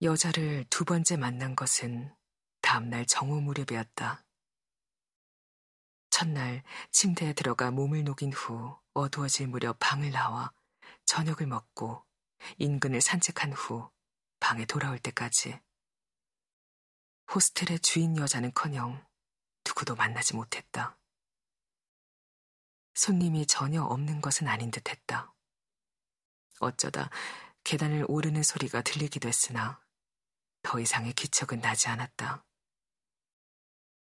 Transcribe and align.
여자를 0.00 0.64
두 0.70 0.84
번째 0.84 1.16
만난 1.16 1.56
것은 1.56 2.14
다음날 2.60 3.04
정오 3.04 3.40
무렵이었다. 3.40 4.24
첫날 6.08 6.62
침대에 6.92 7.32
들어가 7.32 7.72
몸을 7.72 8.04
녹인 8.04 8.32
후 8.32 8.78
어두워질 8.94 9.48
무렵 9.48 9.76
방을 9.80 10.12
나와 10.12 10.52
저녁을 11.04 11.48
먹고 11.48 12.06
인근을 12.58 13.00
산책한 13.00 13.52
후 13.52 13.90
방에 14.38 14.66
돌아올 14.66 15.00
때까지 15.00 15.58
호스텔의 17.34 17.80
주인 17.80 18.16
여자는커녕 18.16 19.04
누구도 19.66 19.96
만나지 19.96 20.36
못했다. 20.36 20.96
손님이 22.94 23.46
전혀 23.46 23.82
없는 23.82 24.20
것은 24.20 24.46
아닌 24.46 24.70
듯 24.70 24.88
했다. 24.90 25.34
어쩌다 26.60 27.10
계단을 27.64 28.04
오르는 28.06 28.44
소리가 28.44 28.82
들리기도 28.82 29.26
했으나 29.26 29.87
더 30.62 30.80
이상의 30.80 31.12
기척은 31.12 31.60
나지 31.60 31.88
않았다. 31.88 32.44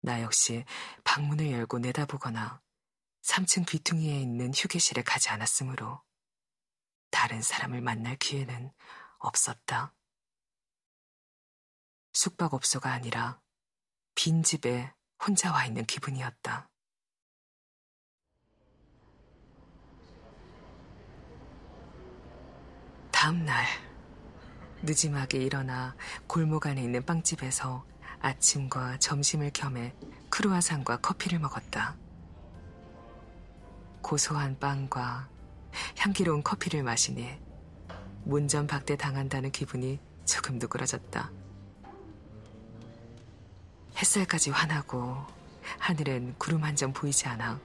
나 0.01 0.21
역시 0.23 0.65
방문을 1.05 1.51
열고 1.53 1.79
내다보거나 1.79 2.61
3층 3.23 3.67
귀퉁이에 3.69 4.21
있는 4.21 4.53
휴게실에 4.53 5.03
가지 5.03 5.29
않았으므로 5.29 6.03
다른 7.11 7.41
사람을 7.41 7.81
만날 7.81 8.17
기회는 8.17 8.73
없었다. 9.19 9.95
숙박업소가 12.13 12.93
아니라 12.93 13.41
빈 14.15 14.43
집에 14.43 14.93
혼자 15.25 15.53
와 15.53 15.65
있는 15.65 15.85
기분이었다. 15.87 16.69
다음 23.13 23.45
날 23.45 23.92
늦지막에 24.83 25.39
일어나 25.39 25.95
골목 26.27 26.67
안에 26.67 26.83
있는 26.83 27.05
빵집에서 27.05 27.85
아침과 28.21 28.99
점심을 28.99 29.51
겸해 29.53 29.95
크루아상과 30.31 30.99
커피를 30.99 31.39
먹었다. 31.39 31.97
고소한 34.01 34.59
빵과 34.59 35.29
향기로운 35.99 36.43
커피를 36.43 36.83
마시니 36.83 37.29
문전박대 38.25 38.97
당한다는 38.97 39.51
기분이 39.51 39.99
조금 40.25 40.59
누그러졌다. 40.59 41.31
햇살까지 43.97 44.51
환하고 44.51 45.17
하늘엔 45.79 46.35
구름 46.39 46.65
한 46.65 46.75
점 46.75 46.93
보이지 46.93 47.29
않아 47.29 47.61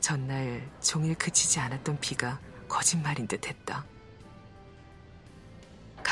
전날 0.00 0.70
종일 0.80 1.14
그치지 1.14 1.58
않았던 1.60 1.98
비가 2.00 2.38
거짓말인 2.68 3.26
듯 3.26 3.48
했다. 3.48 3.84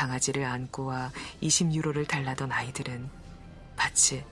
강아지를 0.01 0.45
안고 0.45 0.85
와 0.85 1.11
20유로를 1.43 2.07
달라던 2.07 2.51
아이들은 2.51 3.07
마치 3.77 4.25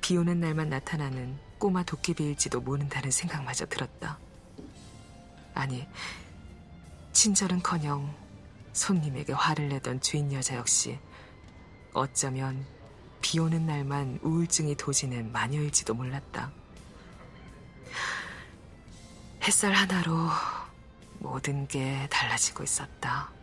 비 0.00 0.16
오는 0.16 0.38
날만 0.38 0.68
나타나는 0.68 1.36
꼬마 1.58 1.82
도깨비일지도 1.82 2.60
모른다는 2.60 3.10
생각마저 3.10 3.66
들었다. 3.66 4.20
아니, 5.52 5.88
친절은 7.10 7.60
커녕 7.64 8.14
손님에게 8.72 9.32
화를 9.32 9.68
내던 9.70 10.00
주인 10.00 10.32
여자 10.32 10.54
역시 10.54 10.96
어쩌면 11.92 12.64
비 13.20 13.40
오는 13.40 13.66
날만 13.66 14.20
우울증이 14.22 14.76
도지는 14.76 15.32
마녀일지도 15.32 15.92
몰랐다. 15.94 16.52
햇살 19.42 19.72
하나로 19.72 20.28
모든 21.18 21.66
게 21.66 22.06
달라지고 22.12 22.62
있었다. 22.62 23.34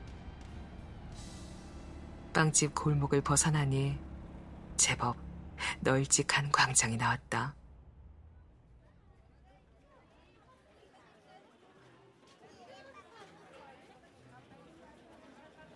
빵집 2.34 2.73
골목을 2.73 3.22
벗어나니 3.22 3.98
제법 4.76 5.16
널찍한 5.81 6.52
광장이 6.52 6.98
나왔다. 6.98 7.53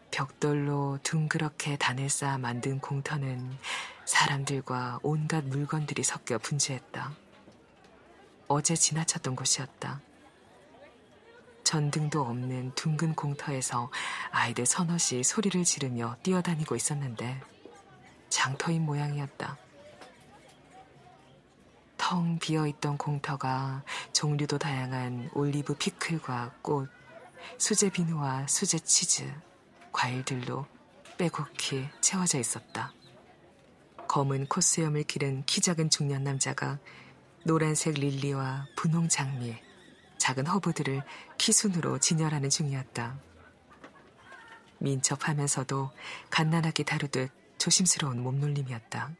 벽돌로 0.09 0.97
둥그렇게 1.03 1.77
단을 1.77 2.09
쌓아 2.09 2.39
만든 2.39 2.79
공터는 2.79 3.55
사람들과 4.05 4.99
온갖 5.03 5.45
물건들이 5.45 6.01
섞여 6.01 6.39
분주했다. 6.39 7.11
어제 8.47 8.75
지나쳤던 8.75 9.35
곳이었다. 9.35 10.01
전등도 11.67 12.21
없는 12.21 12.71
둥근 12.75 13.13
공터에서 13.13 13.91
아이들 14.31 14.65
서넛이 14.65 15.21
소리를 15.21 15.65
지르며 15.65 16.15
뛰어다니고 16.23 16.77
있었는데 16.77 17.41
장터인 18.29 18.85
모양이었다. 18.85 19.57
텅 21.97 22.39
비어있던 22.39 22.97
공터가 22.97 23.83
종류도 24.13 24.59
다양한 24.59 25.29
올리브 25.33 25.75
피클과 25.75 26.53
꽃, 26.61 26.89
수제 27.57 27.89
비누와 27.89 28.47
수제 28.47 28.79
치즈, 28.79 29.29
과일들로 29.91 30.65
빼곡히 31.17 31.89
채워져 31.99 32.39
있었다. 32.39 32.93
검은 34.07 34.45
코스염을 34.45 35.03
기른 35.03 35.43
키 35.45 35.59
작은 35.59 35.89
중년 35.89 36.23
남자가 36.23 36.79
노란색 37.43 37.95
릴리와 37.95 38.67
분홍 38.77 39.09
장미, 39.09 39.66
작은 40.17 40.47
허브들을 40.47 41.03
키순으로 41.37 41.99
진열하는 41.99 42.49
중이었다. 42.49 43.19
민첩하면서도 44.79 45.91
갓난하게 46.29 46.83
다루듯 46.83 47.31
조심스러운 47.57 48.21
몸놀림이었다. 48.21 49.11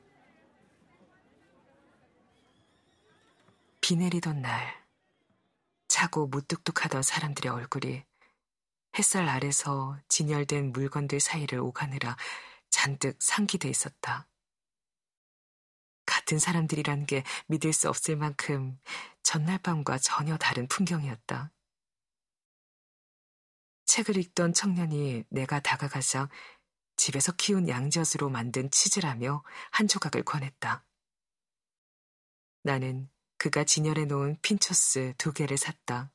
비 3.81 3.95
내리던 3.95 4.41
날, 4.41 4.75
차고 5.87 6.27
무뚝뚝하던 6.27 7.01
사람들의 7.01 7.51
얼굴이 7.51 8.03
햇살 8.97 9.29
아래서 9.29 9.97
진열된 10.09 10.73
물건들 10.73 11.19
사이를 11.19 11.59
오가느라 11.59 12.17
잔뜩 12.69 13.15
상기돼 13.19 13.69
있었다. 13.69 14.27
같은 16.27 16.39
사람들이란 16.39 17.05
게 17.05 17.23
믿을 17.47 17.71
수 17.71 17.87
없을 17.87 18.17
만큼 18.17 18.77
전날 19.23 19.57
밤과 19.59 19.97
전혀 19.97 20.35
다른 20.35 20.67
풍경이었다. 20.67 21.53
책을 23.85 24.17
읽던 24.17 24.53
청년이 24.53 25.23
내가 25.29 25.61
다가가자 25.61 26.27
집에서 26.97 27.31
키운 27.31 27.69
양젖으로 27.69 28.29
만든 28.29 28.69
치즈라며 28.69 29.41
한 29.71 29.87
조각을 29.87 30.23
권했다. 30.23 30.85
나는 32.63 33.09
그가 33.37 33.63
진열해 33.63 34.05
놓은 34.05 34.37
핀초스 34.41 35.13
두 35.17 35.31
개를 35.31 35.57
샀다. 35.57 36.11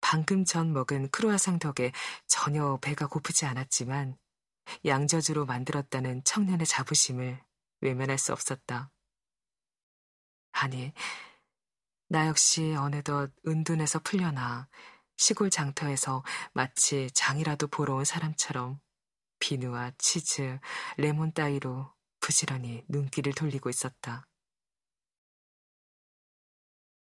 방금 0.00 0.44
전 0.44 0.72
먹은 0.72 1.10
크루아상 1.10 1.58
덕에 1.58 1.90
전혀 2.28 2.78
배가 2.80 3.08
고프지 3.08 3.46
않았지만 3.46 4.16
양저주로 4.84 5.46
만들었다는 5.46 6.22
청년의 6.22 6.66
자부심을 6.66 7.49
외면할 7.80 8.18
수 8.18 8.32
없었다. 8.32 8.90
아니, 10.52 10.92
나 12.08 12.26
역시 12.26 12.74
어느덧 12.76 13.32
은둔에서 13.46 14.00
풀려나 14.00 14.68
시골 15.16 15.50
장터에서 15.50 16.24
마치 16.52 17.10
장이라도 17.12 17.68
보러 17.68 17.94
온 17.94 18.04
사람처럼 18.04 18.80
비누와 19.38 19.92
치즈, 19.98 20.58
레몬 20.96 21.32
따위로 21.32 21.92
부지런히 22.20 22.84
눈길을 22.88 23.32
돌리고 23.32 23.70
있었다. 23.70 24.26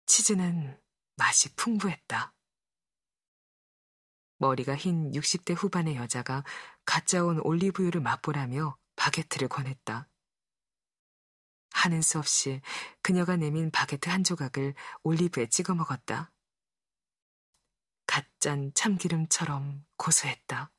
치즈는 0.07 0.81
맛이 1.17 1.55
풍부했다. 1.57 2.35
머리가 4.39 4.77
흰 4.77 5.11
60대 5.13 5.55
후반의 5.57 5.97
여자가 5.97 6.45
가짜 6.85 7.25
온 7.25 7.41
올리브유를 7.41 8.01
맛보라며 8.01 8.77
바게트를 8.97 9.49
권했다. 9.49 10.09
하는 11.77 12.01
수 12.01 12.19
없이 12.19 12.61
그녀가 13.03 13.37
내민 13.37 13.71
바게트 13.71 14.09
한 14.09 14.25
조각을 14.25 14.75
올리브에 15.03 15.47
찍어 15.49 15.75
먹었다. 15.75 16.33
갓짠 18.07 18.73
참기름처럼 18.75 19.85
고소했다. 19.97 20.73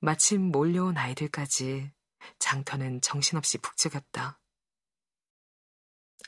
마침 0.00 0.50
몰려온 0.50 0.96
아이들까지 0.96 1.92
장터는 2.38 3.00
정신없이 3.02 3.58
북적였다. 3.58 4.40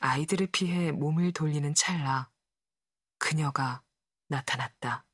아이들을 0.01 0.47
피해 0.51 0.91
몸을 0.91 1.33
돌리는 1.33 1.73
찰나 1.75 2.31
그녀가 3.17 3.83
나타났다. 4.27 5.05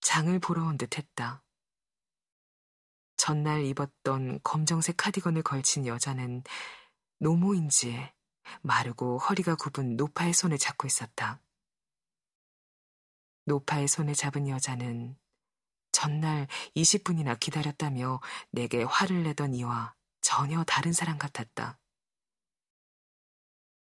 장을 0.00 0.38
보러 0.40 0.64
온 0.64 0.76
듯 0.76 0.98
했다. 0.98 1.42
전날 3.22 3.64
입었던 3.66 4.40
검정색 4.42 4.96
카디건을 4.96 5.44
걸친 5.44 5.86
여자는 5.86 6.42
노모인지 7.20 8.10
마르고 8.62 9.18
허리가 9.18 9.54
굽은 9.54 9.96
노파의 9.96 10.34
손을 10.34 10.58
잡고 10.58 10.88
있었다. 10.88 11.40
노파의 13.44 13.86
손을 13.86 14.16
잡은 14.16 14.48
여자는 14.48 15.16
전날 15.92 16.48
20분이나 16.74 17.38
기다렸다며 17.38 18.20
내게 18.50 18.82
화를 18.82 19.22
내던 19.22 19.54
이와 19.54 19.94
전혀 20.20 20.64
다른 20.64 20.92
사람 20.92 21.16
같았다. 21.16 21.78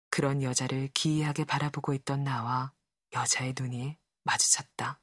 그런 0.09 0.41
여자를 0.41 0.89
기이하게 0.95 1.47
바라보고 1.47 1.95
있던 1.95 2.23
나와 2.23 2.73
여자의 3.13 3.55
눈이 3.59 3.97
마주쳤다. 4.23 5.01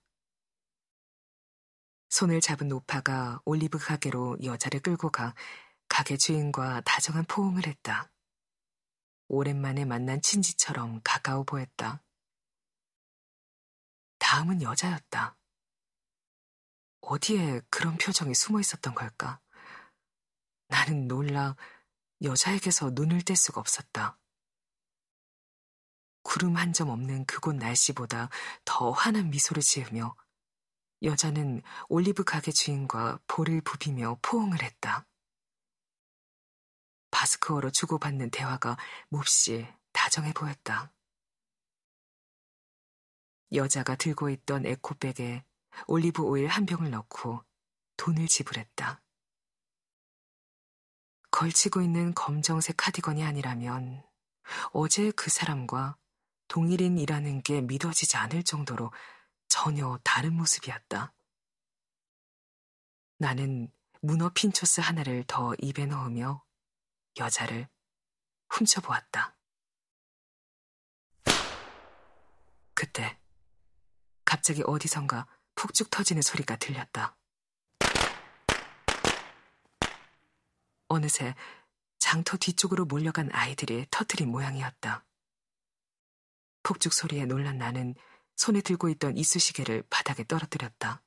손을 2.13 2.41
잡은 2.41 2.67
노파가 2.67 3.41
올리브 3.43 3.79
가게로 3.79 4.37
여자를 4.43 4.81
끌고 4.81 5.09
가 5.09 5.33
가게 5.89 6.15
주인과 6.15 6.81
다정한 6.81 7.25
포옹을 7.25 7.65
했다. 7.65 8.11
오랜만에 9.29 9.83
만난 9.83 10.21
친지처럼 10.21 11.01
가까워 11.03 11.43
보였다. 11.43 12.03
다음은 14.19 14.61
여자였다. 14.61 15.35
어디에 17.01 17.61
그런 17.71 17.97
표정이 17.97 18.35
숨어 18.35 18.59
있었던 18.59 18.93
걸까? 18.93 19.41
나는 20.67 21.07
놀라 21.07 21.55
여자에게서 22.21 22.91
눈을 22.91 23.23
뗄 23.23 23.35
수가 23.35 23.59
없었다. 23.59 24.19
구름 26.21 26.57
한 26.57 26.73
점 26.73 26.89
없는 26.89 27.25
그곳 27.25 27.55
날씨보다 27.55 28.29
더 28.65 28.91
환한 28.91 29.31
미소를 29.31 29.63
지으며 29.63 30.15
여자는 31.03 31.61
올리브 31.89 32.23
가게 32.23 32.51
주인과 32.51 33.19
볼을 33.27 33.61
부비며 33.61 34.19
포옹을 34.21 34.63
했다. 34.63 35.05
바스크어로 37.11 37.71
주고받는 37.71 38.31
대화가 38.31 38.77
몹시 39.09 39.67
다정해 39.91 40.31
보였다. 40.33 40.93
여자가 43.51 43.95
들고 43.95 44.29
있던 44.29 44.65
에코백에 44.65 45.43
올리브 45.87 46.23
오일 46.23 46.47
한 46.47 46.65
병을 46.65 46.89
넣고 46.89 47.43
돈을 47.97 48.27
지불했다. 48.27 49.01
걸치고 51.31 51.81
있는 51.81 52.13
검정색 52.13 52.77
카디건이 52.77 53.23
아니라면 53.23 54.03
어제 54.71 55.11
그 55.11 55.29
사람과 55.29 55.97
동일인이라는 56.47 57.41
게 57.41 57.61
믿어지지 57.61 58.17
않을 58.17 58.43
정도로 58.43 58.91
전혀 59.53 59.99
다른 60.03 60.33
모습이었다. 60.33 61.13
나는 63.19 63.71
문어 64.01 64.31
핀초스 64.33 64.81
하나를 64.81 65.25
더 65.27 65.53
입에 65.61 65.85
넣으며 65.85 66.43
여자를 67.19 67.69
훔쳐보았다. 68.49 69.37
그때 72.73 73.19
갑자기 74.25 74.63
어디선가 74.65 75.27
푹쭉 75.53 75.91
터지는 75.91 76.23
소리가 76.23 76.55
들렸다. 76.55 77.15
어느새 80.87 81.35
장터 81.99 82.37
뒤쪽으로 82.37 82.85
몰려간 82.85 83.29
아이들이 83.31 83.85
터트린 83.91 84.31
모양이었다. 84.31 85.05
폭죽 86.63 86.91
소리에 86.91 87.25
놀란 87.27 87.59
나는 87.59 87.93
손에 88.35 88.61
들고 88.61 88.89
있던 88.89 89.17
이쑤시개를 89.17 89.83
바닥에 89.89 90.25
떨어뜨렸다. 90.25 91.03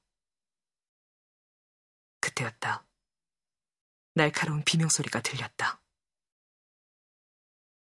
그때였다. 2.20 2.86
날카로운 4.14 4.64
비명소리가 4.64 5.20
들렸다. 5.20 5.82